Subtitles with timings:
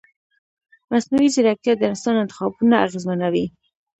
[0.91, 3.45] مصنوعي ځیرکتیا د انسان انتخابونه اغېزمنوي.